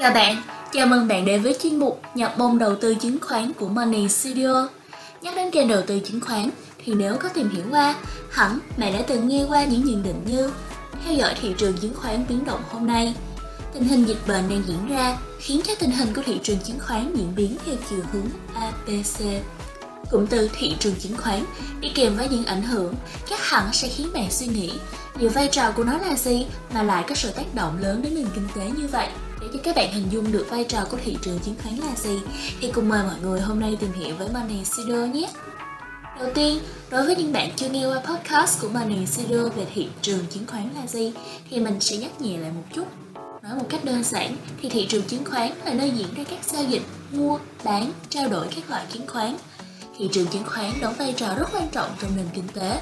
[0.00, 3.52] Chào bạn, chào mừng bạn đến với chuyên mục nhập môn đầu tư chứng khoán
[3.52, 4.68] của Money Studio.
[5.22, 6.50] Nhắc đến kênh đầu tư chứng khoán
[6.84, 7.94] thì nếu có tìm hiểu qua,
[8.30, 10.52] hẳn bạn đã từng nghe qua những nhận định như
[11.04, 13.14] theo dõi thị trường chứng khoán biến động hôm nay,
[13.74, 16.78] tình hình dịch bệnh đang diễn ra khiến cho tình hình của thị trường chứng
[16.78, 19.44] khoán diễn biến theo chiều hướng ABC.
[20.10, 21.44] Cụm từ thị trường chứng khoán
[21.80, 22.94] đi kèm với những ảnh hưởng
[23.30, 24.72] chắc hẳn sẽ khiến bạn suy nghĩ
[25.18, 28.14] liệu vai trò của nó là gì mà lại có sự tác động lớn đến
[28.14, 29.08] nền kinh tế như vậy.
[29.40, 31.96] Để cho các bạn hình dung được vai trò của thị trường chứng khoán là
[31.96, 32.18] gì
[32.60, 35.30] thì cùng mời mọi người hôm nay tìm hiểu với Money Studio nhé.
[36.18, 36.58] Đầu tiên,
[36.90, 40.46] đối với những bạn chưa nghe qua podcast của Money Studio về thị trường chứng
[40.46, 41.12] khoán là gì
[41.50, 42.86] thì mình sẽ nhắc nhẹ lại một chút.
[43.42, 46.44] Nói một cách đơn giản thì thị trường chứng khoán là nơi diễn ra các
[46.44, 49.36] giao dịch mua, bán, trao đổi các loại chứng khoán.
[49.98, 52.80] Thị trường chứng khoán đóng vai trò rất quan trọng trong nền kinh tế.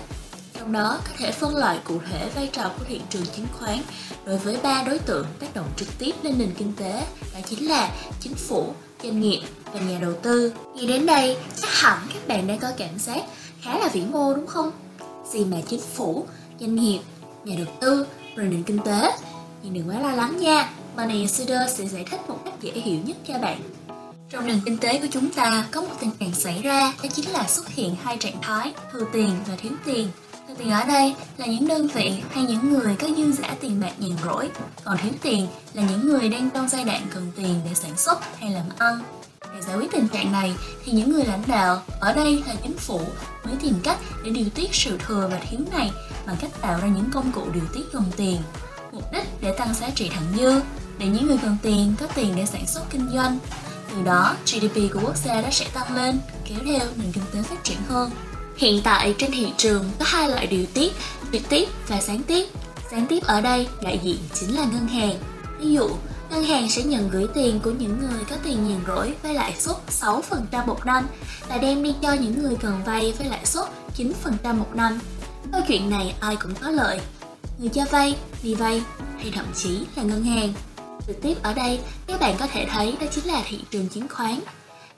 [0.59, 3.79] Trong đó có thể phân loại cụ thể vai trò của thị trường chứng khoán
[4.25, 7.69] đối với ba đối tượng tác động trực tiếp lên nền kinh tế, đó chính
[7.69, 9.41] là chính phủ, doanh nghiệp
[9.73, 10.53] và nhà đầu tư.
[10.75, 13.23] Nghĩ đến đây, chắc hẳn các bạn đang có cảm giác
[13.63, 14.71] khá là vĩ mô đúng không?
[15.33, 16.27] Gì mà chính phủ,
[16.61, 17.01] doanh nghiệp,
[17.45, 19.11] nhà đầu tư, rồi nền kinh tế.
[19.63, 22.99] Nhưng đừng quá lo lắng nha, Money Insider sẽ giải thích một cách dễ hiểu
[23.05, 23.61] nhất cho bạn.
[24.31, 27.31] Trong nền kinh tế của chúng ta có một tình trạng xảy ra đó chính
[27.31, 30.09] là xuất hiện hai trạng thái thừa tiền và thiếu tiền.
[30.59, 33.93] Tiền ở đây là những đơn vị hay những người có dư giả tiền bạc
[33.99, 34.51] nhàn rỗi,
[34.85, 38.19] còn thiếu tiền là những người đang trong giai đoạn cần tiền để sản xuất
[38.41, 39.01] hay làm ăn.
[39.55, 42.77] Để giải quyết tình trạng này thì những người lãnh đạo, ở đây là chính
[42.79, 43.01] phủ,
[43.45, 45.91] mới tìm cách để điều tiết sự thừa và thiếu này
[46.27, 48.39] bằng cách tạo ra những công cụ điều tiết dòng tiền.
[48.93, 50.61] Mục đích để tăng giá trị thặng dư,
[50.99, 53.39] để những người cần tiền có tiền để sản xuất kinh doanh.
[53.91, 57.43] Từ đó, GDP của quốc gia đó sẽ tăng lên, kéo theo nền kinh tế
[57.43, 58.11] phát triển hơn.
[58.59, 60.93] Hiện tại trên thị trường có hai loại điều tiết,
[61.33, 62.47] trực tiếp và gián tiếp.
[62.91, 65.15] Gián tiếp ở đây đại diện chính là ngân hàng.
[65.59, 65.91] Ví dụ,
[66.31, 69.55] ngân hàng sẽ nhận gửi tiền của những người có tiền nhàn rỗi với lãi
[69.59, 71.07] suất 6% một năm
[71.49, 73.67] và đem đi cho những người cần vay với lãi suất
[73.97, 74.99] 9% một năm.
[75.53, 77.01] Câu chuyện này ai cũng có lợi.
[77.59, 78.83] Người cho vay, đi vay
[79.17, 80.53] hay thậm chí là ngân hàng.
[81.07, 84.09] Trực tiếp ở đây, các bạn có thể thấy đó chính là thị trường chứng
[84.09, 84.41] khoán.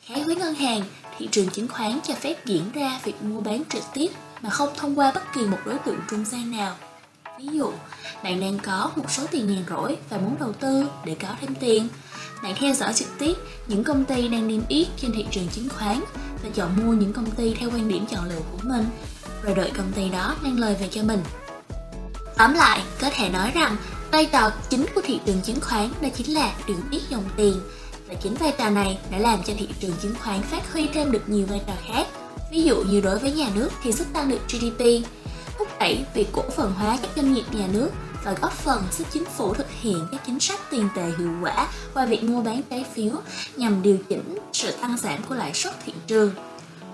[0.06, 0.82] Khác với ngân hàng,
[1.20, 4.08] thị trường chứng khoán cho phép diễn ra việc mua bán trực tiếp
[4.42, 6.76] mà không thông qua bất kỳ một đối tượng trung gian nào.
[7.38, 7.72] Ví dụ,
[8.24, 11.54] bạn đang có một số tiền nhàn rỗi và muốn đầu tư để có thêm
[11.54, 11.88] tiền.
[12.42, 13.32] Bạn theo dõi trực tiếp
[13.66, 16.00] những công ty đang niêm yết trên thị trường chứng khoán
[16.42, 18.86] và chọn mua những công ty theo quan điểm chọn lựa của mình,
[19.42, 21.20] rồi đợi công ty đó mang lời về cho mình.
[22.36, 23.76] Tóm lại, có thể nói rằng
[24.12, 27.60] vai trò chính của thị trường chứng khoán đó chính là điều tiết dòng tiền
[28.10, 31.12] và chính vai trò này đã làm cho thị trường chứng khoán phát huy thêm
[31.12, 32.06] được nhiều vai trò khác.
[32.50, 34.84] Ví dụ như đối với nhà nước thì giúp tăng được GDP,
[35.58, 37.90] thúc đẩy việc cổ phần hóa các doanh nghiệp nhà nước
[38.24, 41.68] và góp phần giúp chính phủ thực hiện các chính sách tiền tệ hiệu quả
[41.94, 43.12] qua việc mua bán trái phiếu
[43.56, 46.30] nhằm điều chỉnh sự tăng giảm của lãi suất thị trường.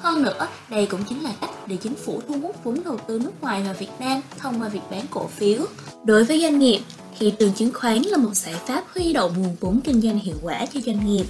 [0.00, 3.18] Hơn nữa, đây cũng chính là cách để chính phủ thu hút vốn đầu tư
[3.18, 5.58] nước ngoài vào Việt Nam thông qua việc bán cổ phiếu.
[6.04, 6.80] Đối với doanh nghiệp,
[7.18, 10.36] thị trường chứng khoán là một giải pháp huy động nguồn vốn kinh doanh hiệu
[10.42, 11.24] quả cho doanh nghiệp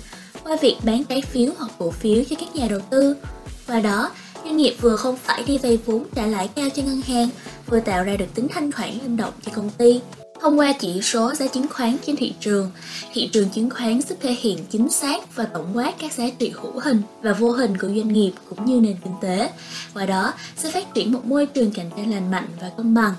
[0.45, 3.17] qua việc bán trái phiếu hoặc cổ phiếu cho các nhà đầu tư.
[3.67, 4.11] Qua đó,
[4.45, 7.29] doanh nghiệp vừa không phải đi vay vốn trả lãi cao cho ngân hàng,
[7.67, 10.01] vừa tạo ra được tính thanh khoản linh động cho công ty.
[10.41, 12.71] Thông qua chỉ số giá chứng khoán trên thị trường,
[13.13, 16.53] thị trường chứng khoán giúp thể hiện chính xác và tổng quát các giá trị
[16.55, 19.51] hữu hình và vô hình của doanh nghiệp cũng như nền kinh tế.
[19.95, 23.15] Qua đó sẽ phát triển một môi trường cạnh tranh lành mạnh và công bằng.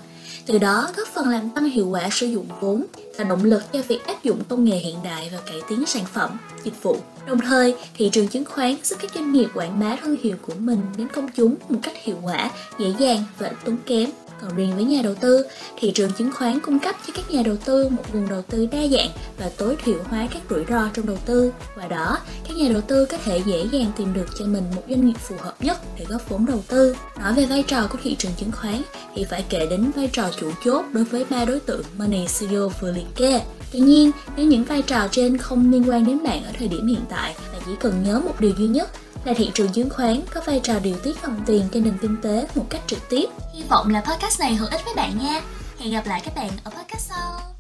[0.45, 2.85] Từ đó góp phần làm tăng hiệu quả sử dụng vốn
[3.17, 6.05] và động lực cho việc áp dụng công nghệ hiện đại và cải tiến sản
[6.13, 6.97] phẩm, dịch vụ.
[7.27, 10.53] Đồng thời, thị trường chứng khoán giúp các doanh nghiệp quảng bá thương hiệu của
[10.59, 14.09] mình đến công chúng một cách hiệu quả, dễ dàng và ít tốn kém.
[14.41, 15.45] Còn riêng với nhà đầu tư,
[15.77, 18.65] thị trường chứng khoán cung cấp cho các nhà đầu tư một nguồn đầu tư
[18.71, 21.51] đa dạng và tối thiểu hóa các rủi ro trong đầu tư.
[21.75, 22.17] Qua đó,
[22.47, 25.17] các nhà đầu tư có thể dễ dàng tìm được cho mình một doanh nghiệp
[25.19, 26.95] phù hợp nhất để góp vốn đầu tư.
[27.19, 28.81] Nói về vai trò của thị trường chứng khoán
[29.15, 32.71] thì phải kể đến vai trò chủ chốt đối với ba đối tượng Money CEO
[32.81, 33.41] vừa liệt kê.
[33.71, 36.87] Tuy nhiên, nếu những vai trò trên không liên quan đến bạn ở thời điểm
[36.87, 38.89] hiện tại, bạn chỉ cần nhớ một điều duy nhất
[39.25, 42.17] là thị trường chứng khoán có vai trò điều tiết dòng tiền trên nền kinh
[42.21, 43.25] tế một cách trực tiếp.
[43.53, 45.41] Hy vọng là podcast này hữu ích với bạn nha.
[45.79, 47.56] Hẹn gặp lại các bạn ở podcast sau.